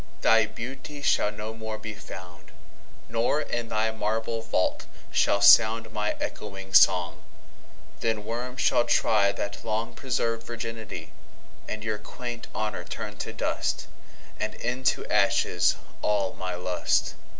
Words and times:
Thy 0.21 0.47
Beauty 0.47 1.03
shall 1.03 1.31
no 1.31 1.53
more 1.53 1.77
be 1.77 1.93
found; 1.93 2.51
Nor, 3.07 3.39
in 3.39 3.69
thy 3.69 3.91
marble 3.91 4.41
Vault, 4.41 4.87
shall 5.11 5.41
soundMy 5.41 6.17
ecchoing 6.19 6.75
Song: 6.75 7.21
then 7.99 8.25
Worms 8.25 8.61
shall 8.61 8.83
tryThat 8.85 9.63
long 9.63 9.93
preserv'd 9.93 10.41
Virginity:And 10.41 11.83
your 11.83 11.99
quaint 11.99 12.47
Honour 12.55 12.85
turn 12.85 13.17
to 13.17 13.31
dust; 13.31 13.85
And 14.39 14.55
into 14.55 15.05
ashes 15.05 15.75
all 16.01 16.33
my 16.33 16.55
Lust. 16.55 17.13